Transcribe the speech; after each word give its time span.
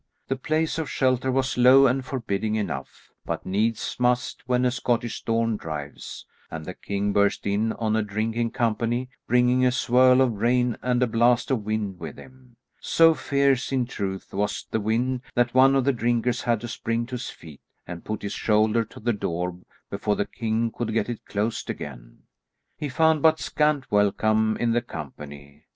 The 0.29 0.35
place 0.35 0.79
of 0.79 0.89
shelter 0.89 1.31
was 1.31 1.59
low 1.59 1.85
and 1.85 2.03
forbidding 2.03 2.55
enough, 2.55 3.11
but 3.23 3.45
needs 3.45 3.97
must 3.99 4.49
when 4.49 4.65
a 4.65 4.71
Scottish 4.71 5.17
storm 5.17 5.57
drives, 5.57 6.25
and 6.49 6.65
the 6.65 6.73
king 6.73 7.13
burst 7.13 7.45
in 7.45 7.73
on 7.73 7.95
a 7.95 8.01
drinking 8.01 8.49
company, 8.49 9.09
bringing 9.27 9.63
a 9.63 9.71
swirl 9.71 10.19
of 10.21 10.33
rain 10.41 10.75
and 10.81 11.03
a 11.03 11.07
blast 11.07 11.51
of 11.51 11.63
wind 11.65 11.99
with 11.99 12.17
him; 12.17 12.55
so 12.79 13.13
fierce 13.13 13.71
in 13.71 13.85
truth 13.85 14.33
was 14.33 14.65
the 14.71 14.79
wind 14.79 15.21
that 15.35 15.53
one 15.53 15.75
of 15.75 15.83
the 15.83 15.93
drinkers 15.93 16.41
had 16.41 16.61
to 16.61 16.67
spring 16.67 17.05
to 17.05 17.11
his 17.13 17.29
feet 17.29 17.61
and 17.85 18.03
put 18.03 18.23
his 18.23 18.33
shoulder 18.33 18.83
to 18.83 18.99
the 18.99 19.13
door 19.13 19.59
before 19.91 20.15
the 20.15 20.25
king 20.25 20.71
could 20.75 20.93
get 20.95 21.09
it 21.09 21.23
closed 21.27 21.69
again. 21.69 22.23
He 22.75 22.89
found 22.89 23.21
but 23.21 23.37
scant 23.39 23.91
welcome 23.91 24.57
in 24.57 24.71
the 24.71 24.81
company. 24.81 25.65